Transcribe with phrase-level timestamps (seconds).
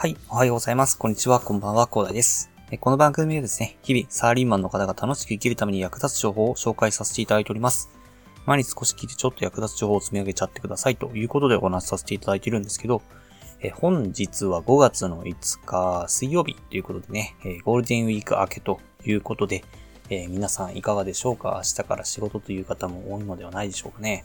[0.00, 0.96] はい、おはようございます。
[0.96, 2.52] こんにちは、こんばんは、コーダです。
[2.80, 7.90] この番組はですね、日々、サーリーマンの方が楽しく生きるために役立つ情報を紹介させていただいております。
[8.46, 13.02] 毎日少し聞いてちょっと役立つ情報を積み上げちゃってくださいということでお話しさせていただいているんですけど、
[13.60, 19.64] え本日は5月の5日水曜日ということでね、えゴールデンウィーク明けということで、
[20.10, 21.54] えー、皆さんいかがでしょうか？
[21.56, 24.24] 明日から仕事という方も多いのではないでしょうかね？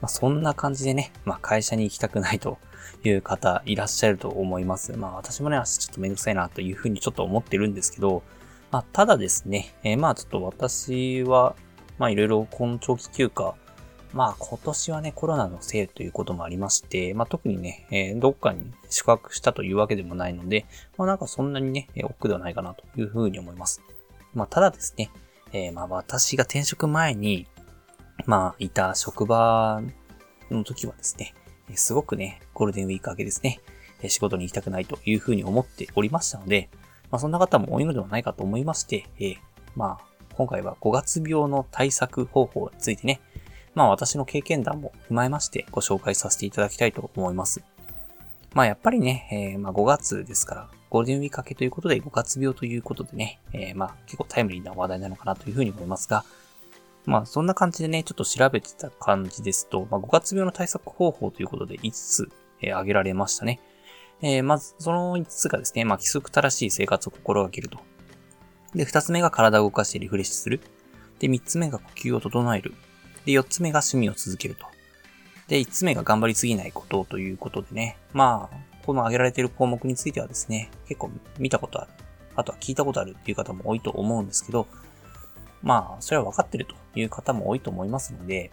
[0.00, 2.58] まあ、そんな感じでね、まあ、会社に行きたくないと
[3.04, 4.96] いう方いらっしゃると思います。
[4.96, 8.22] まあ私もね、明日ちょっとめんどくさいなというふうにちょっと思ってるんですけど、
[8.70, 11.54] まあただですね、えー、まあちょっと私は、
[11.98, 13.54] まあいろいろ今長期休暇、
[14.12, 23.82] まあ今年はね、コロナのせいということもありまして、まあ特にね、えー、どっかに宿泊したというわけでもないので、まあなんかそんなにねえ、奥ではないかなというふうに思います。
[24.34, 25.10] まあただですね、
[25.52, 27.46] えー、まあ私が転職前に、
[28.26, 29.82] まあいた職場
[30.50, 31.34] の時はですね、
[31.74, 33.60] すごくね、ゴールデンウィーク明けですね、
[34.06, 36.68] 仕事に行きたくないというふうに思っておりましたので、
[37.10, 39.36] まあ、そんな方も多いのではないかと思いまして、えー、
[39.74, 43.20] まあ、今回は5月病の対策方法についてね、
[43.74, 47.62] まあ私の経験談も踏まえましてご紹介させていただきたいと思います。
[48.54, 56.24] まあやっぱりね、えー、まあ5月ですから、ゴールデンウィーク明けということで5月病ということでね、えー、まあ結構タイムリーな話題なのかなというふうに思いますが、
[57.08, 62.28] まあ、そんな感じでね、ちょっと調べてた感じですと、まあ、5月病の対策方法ということで5つ、
[62.60, 63.60] えー、挙げられましたね。
[64.20, 67.78] えー、まず、その5つがですね、まあ、規則正しい生活を心がけると。
[68.74, 70.60] で、2つ目が体を動かしてリフレッシュする。
[71.18, 72.74] で、3つ目が呼吸を整える。
[73.24, 74.66] で、4つ目が趣味を続けると。
[75.46, 81.90] で、5つ目が頑張りすぎないことということでね、まあ、この挙げられている項目についてはですね、結構見たことある。
[82.36, 84.66] あとは聞いたことあるっていう方も多いと思うんですけど、
[85.62, 88.50] まあ、それは分かってるという方も多いと思いますので、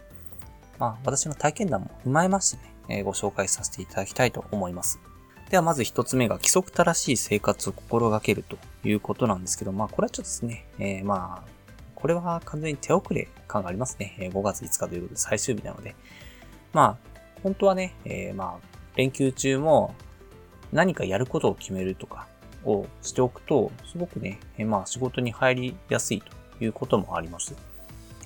[0.78, 5.00] まあ、私の体験談も踏まえましてね、え、ご紹介させていただきたいと思います。
[5.50, 11.48] では、まず一つ目が規則正しい生活を心がけるということなんですけど、まあ、これはちょっとですね、えー、まあ、
[11.94, 14.16] これは完全に手遅れ感がありますね。
[14.32, 15.94] 5月5日ということで最終日なので。
[16.72, 17.08] まあ、
[17.42, 18.66] 本当はね、えー、まあ、
[18.96, 19.94] 連休中も
[20.72, 22.26] 何かやることを決めるとか
[22.64, 26.26] をしておくと、すごくね、えー、まあ、仕事に入りやすいと
[26.60, 27.54] いうこともあります。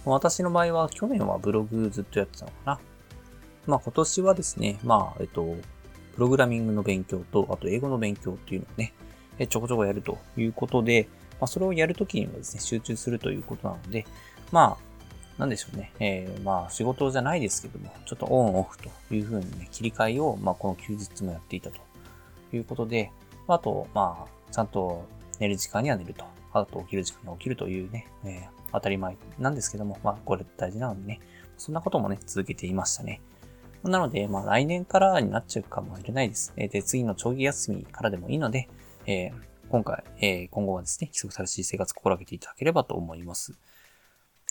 [0.04, 2.80] 私の場合は去年はブログずっとやってたのかな。
[3.66, 5.56] まあ今年はですね、まあ、えっと、
[6.14, 8.92] プログラミングの勉強と、あと英語の勉強っていうのをね、
[9.48, 11.08] ちょこちょこやるということで、
[11.40, 14.06] まあそれをやるときにはですね、集中するということなので、
[14.52, 14.90] まあ、
[15.38, 15.92] なんでしょうね。
[16.00, 21.80] えー、まあ仕事じゃないですけども、ちょっとオンオフというふうにね、切り替えを、まあこの休日もやっていたと
[22.52, 23.12] いうことで、
[23.46, 25.04] あと、まあ、ちゃんと
[25.40, 26.24] 寝る時間には寝ると。
[26.52, 31.20] あと起きる時間に起きるというね、えー、当たり前なんですけども、まあ、これ大事なのでね、
[31.56, 33.20] そんなこともね、続けていましたね。
[33.82, 36.52] なので、まあ、来年からになっちゃうかもしれないです。
[36.56, 38.68] えー、で、次の長期休みからでもいいので、
[39.06, 39.32] えー、
[39.70, 43.54] 今回、えー、今後はですね、規則正しい生活を心がけていただければと思います。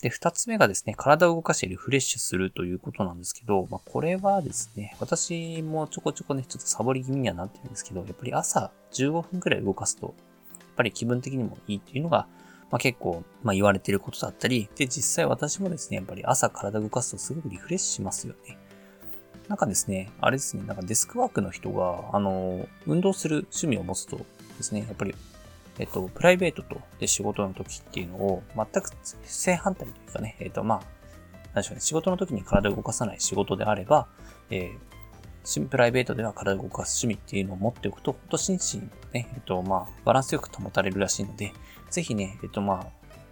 [0.02, 10.14] で、二つ目がですね、体を動かしてリフレッシュするということなんですけど、まあ、これはですね、私もちょこちょこね、ちょっとサボり気味にはなってるんですけど、やっぱり朝15分くらい動かすと、
[10.80, 12.26] ぱり気分的にもいいっていうのが、
[12.70, 18.56] まあ、結構、まあ、言われてることだったり、で、実際私もですね、やっぱり朝体動かすとすごくリフレッシュしますよね。
[19.48, 24.18] なんかですね、あれですね、なんかデスクワークの人が、あの、運動する趣味を持つと
[24.56, 25.14] ですね、やっぱり、
[25.78, 28.90] えっと、プライベートとで仕事の時っていうのを全く
[29.24, 30.80] 正反対というかね、えっと、まあ、
[31.54, 34.06] 何でしょうね、仕事の時に体を動かさない仕事であれば、
[34.50, 34.78] えー、
[35.68, 38.80] プライベートでは体を動かす趣味っていうのを持っておくと、ほんと心身
[39.12, 41.52] ね、えっと、まあ、バランスよく保たれるらしいので、
[41.90, 42.86] ぜひね、えっと、まあ、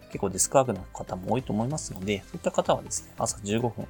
[0.06, 3.86] 結構デスクワークの方も多いと思いますので、そういった方はですね、朝15分、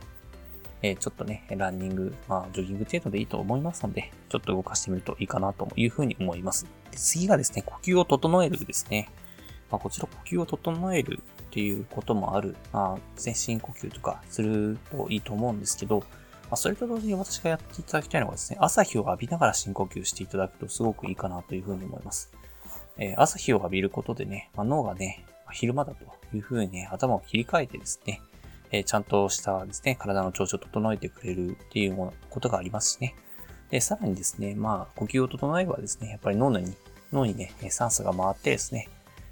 [0.82, 6.66] えー、ちょっとね、ランニング、まあ、ジョギング程度でいいと思いますので、ちょっと動かしてみるといいかなというふうに思います。
[6.90, 9.08] で次がですね、呼吸を整えるですね。
[9.70, 16.02] まあ、こちら呼吸を整えるっていうこともある、まあ、全身呼吸とかするといいと思うんですけど、
[16.50, 22.32] まあ、それと同時に私がやっていただきたいのがですね、朝日を浴びながら深呼吸していただくとすごくいいかなというふうに思います。
[22.96, 26.04] えー、朝日を浴びることでね、まあ、脳がね、昼間だと
[26.36, 28.20] いうふうにね、頭を切り替えてですね、
[28.70, 33.14] えー、ちゃんとしたですね、体の調子を整えてくれるっていうことがありますしね。
[33.70, 36.74] で、さらにですね、まあ、呼吸を整えばですね、やっぱり脳に、
[37.12, 38.88] 脳にね、酸素が回ってですね、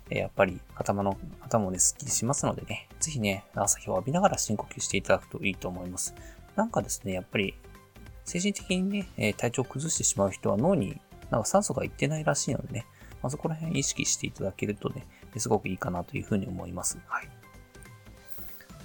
[0.08, 6.14] やっぱり頭の、頭もね、スッキリしますのでね、ぜひね、朝日を浴びながら深呼吸していただくといいと思います。
[6.56, 7.54] なんかですね、やっぱり、
[8.24, 11.00] 精神的にね、え体調を崩してしまう人は脳に
[11.30, 12.86] なんか酸素がいってないらしいのでね、
[13.22, 15.06] まあ、そこら辺意識していただけるとね、
[15.36, 16.98] すごくいいかなというふうに思います。
[17.06, 17.28] はい。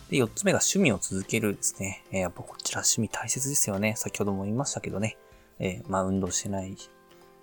[0.10, 2.04] で、4つ目が趣味を続けるですね。
[2.12, 3.96] えー、やっぱこちら趣味大切ですよね。
[3.96, 5.18] 先ほども言いましたけどね。
[5.60, 6.76] えー、まあ運動してない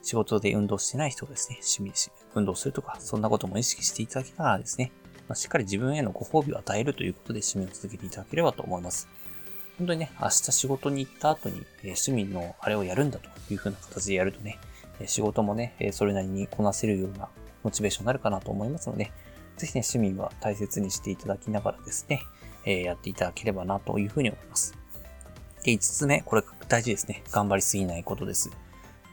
[0.02, 4.92] 仕事で運動してない人がですね、趣味し、運動するとか、そんなことも意識していただきながらですね、
[5.28, 9.08] まあ、しっかり自分へのご褒美を与えるということで趣味を続けていただければと思います。
[9.78, 14.58] 本当にね、明日仕事に行った後に、えー、趣味のあれをやるんだという風な形でやるとね、
[15.00, 17.28] え仕事もね、えそれなりにこなせるような
[17.62, 19.12] モチベーションになるかなと思いますので、
[19.56, 22.22] ぜひね、趣味は大切にしていただきながらですね、
[22.64, 24.74] えやっていただければなというふうに思います。
[25.62, 27.22] で、5つ目、これ大事ですね。
[27.30, 28.50] 頑張りすぎないことです。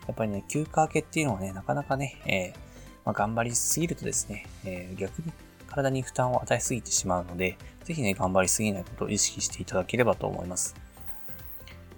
[0.08, 2.60] やっぱりね、休暇明けっていうのはね、なかなかね、えー、
[3.06, 5.32] まあ、頑張りすぎるとですね、えー、逆に
[5.76, 10.76] 体に負担を与えすぎてしまうので、ぜひね、頑張りすぎないことを意識していただければと思います。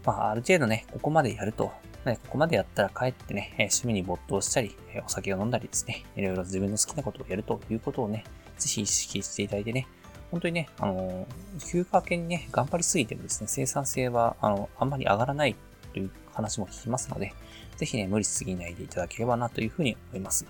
[0.04, 1.72] まあ、ある程度ね、ここまでやると、
[2.06, 4.76] ね、ここまでやったら帰ってね、趣味に没頭したり、
[5.06, 8.24] お酒を飲んだりですね、いろいろ自分の好きなことをやるということをね、
[8.58, 9.88] ぜひ意識していただいてね、
[10.32, 11.28] 本当にね、あの、
[11.60, 15.56] 休暇明けにね、頑張りすぎてもですね、生産性は、あの、あんまり上がらない
[15.94, 17.34] という話も聞きますので、
[17.78, 20.46] ぜひね、無理しすぎないでいただければなというふうに思います。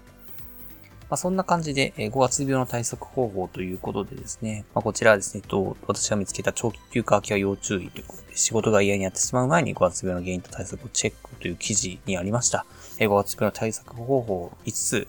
[1.09, 12.65] まあ、そんな感じで、え5月病の対策方法ということでですね、まあ、こちらはですね、と、私が見つけた長期休暇明けは要注意ということで、仕事が嫌になってしまう前に5月病の原因と対策をチェックという記事にありました。
[12.99, 15.07] え5月病の対策方法5つ、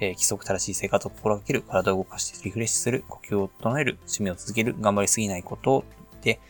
[0.00, 5.84] えー、規則正しい生活を心がける、体を動かしてリフレッシュする、呼吸を整える、趣味を続ける、頑張りすぎないこと
[6.22, 6.40] で、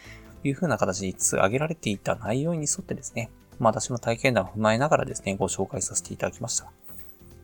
[0.44, 6.70] いう風な形で5つ挙げられていた内容に沿ってですね、まあ私の体験談を踏まえながらですね、ご紹介させていただきました。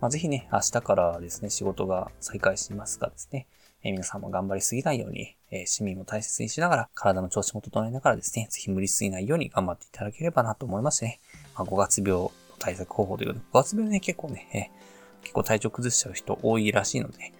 [0.01, 3.47] まあ、ぜひね、明日からですね、仕事が再開しますがですね、
[3.83, 11.21] え、皆さんも頑張りすぎないように、え、市民も大切にしながら、体の調子も整えながらですね、ぜひ無理しすぎないように頑張っていただければなと思いましてね、
[11.55, 14.81] まあ、5月病の対策方法ということで、5月病ね、結構ね、え、
[15.23, 17.33] 結構体調崩しちゃう人多いらしいので、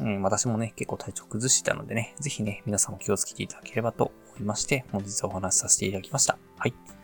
[0.00, 6.38] うん、私もね、結構体調崩してたのでね、ぜひね、皆さんも気をつけていただければと思いまして、本日はお話しさせていただきました。
[6.56, 6.97] はい。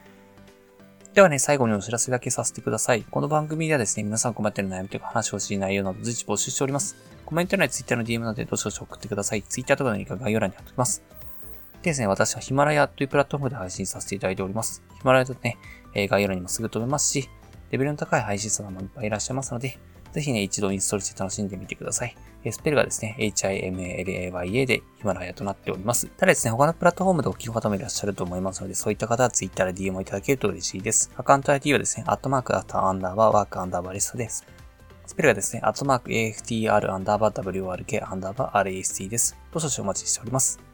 [1.15, 3.05] ではね、最後にお知らせだけさせてください。
[3.09, 6.97] この番組ではですね、皆さん困ってる悩みとか話をしい内容など随時募集しております。
[7.25, 9.43] コメント欄や Twitter の DM などでどしどし送ってください。
[9.43, 11.05] Twitter とか何か概要欄に貼っておきます。
[11.83, 14.83] でですね、私はヒマラヤというプラットフォームで配信させていただいております。
[14.99, 15.57] ヒマラヤとね、
[15.95, 17.31] え概要欄にもすぐ飛べますし、
[17.71, 19.79] レベルの高い配信者もいっぱいいらっしゃいますので、
[20.15, 22.17] ぜひね、一度インストールして楽しんでみてください。
[22.53, 26.07] スペルがですね、HIMALAYA でヒマラヤとなっております。
[26.07, 31.11] ただですね、他のプラットフォームでお聞きの方もいらっしゃると思いますので、そういった方は Twitter で DM をいただけると嬉しいです。
[31.17, 34.47] アカウント ID はですね、アットマークアットアンダーバーワークアンダーバーレストです。
[35.05, 39.37] スペルがですね、アットマーク AFTR アンダーバー WRK アンダーバー RAST です。
[39.53, 40.74] どうしお待ちしております。